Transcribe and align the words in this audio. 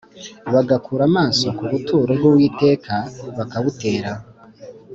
bagakura 0.53 1.03
amaso 1.09 1.45
ku 1.57 1.63
buturo 1.71 2.11
bw 2.19 2.23
Uwiteka 2.31 2.95
bakabutera 3.37 4.11